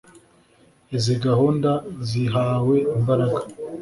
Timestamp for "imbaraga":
2.97-3.39